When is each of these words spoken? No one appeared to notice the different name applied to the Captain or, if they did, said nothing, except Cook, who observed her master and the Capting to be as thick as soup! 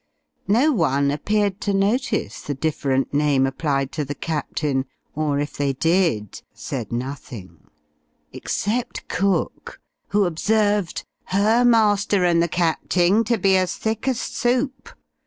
No 0.47 0.71
one 0.71 1.11
appeared 1.11 1.61
to 1.61 1.75
notice 1.75 2.41
the 2.41 2.55
different 2.55 3.13
name 3.13 3.45
applied 3.45 3.91
to 3.91 4.03
the 4.03 4.15
Captain 4.15 4.85
or, 5.13 5.39
if 5.39 5.55
they 5.55 5.73
did, 5.73 6.41
said 6.55 6.91
nothing, 6.91 7.69
except 8.33 9.07
Cook, 9.07 9.79
who 10.07 10.25
observed 10.25 11.03
her 11.25 11.63
master 11.63 12.25
and 12.25 12.41
the 12.41 12.47
Capting 12.49 13.23
to 13.25 13.37
be 13.37 13.55
as 13.55 13.75
thick 13.75 14.07
as 14.07 14.19
soup! 14.19 14.89